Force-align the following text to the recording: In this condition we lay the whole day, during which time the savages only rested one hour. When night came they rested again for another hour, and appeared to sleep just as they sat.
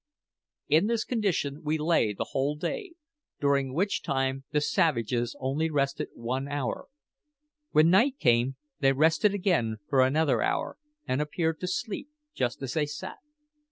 In 0.67 0.87
this 0.87 1.03
condition 1.03 1.61
we 1.63 1.77
lay 1.77 2.11
the 2.11 2.29
whole 2.31 2.55
day, 2.55 2.93
during 3.39 3.71
which 3.71 4.01
time 4.01 4.45
the 4.49 4.59
savages 4.59 5.35
only 5.39 5.69
rested 5.69 6.07
one 6.15 6.47
hour. 6.47 6.87
When 7.69 7.91
night 7.91 8.17
came 8.17 8.55
they 8.79 8.93
rested 8.93 9.35
again 9.35 9.77
for 9.87 10.01
another 10.01 10.41
hour, 10.41 10.79
and 11.07 11.21
appeared 11.21 11.59
to 11.59 11.67
sleep 11.67 12.09
just 12.33 12.63
as 12.63 12.73
they 12.73 12.87
sat. 12.87 13.19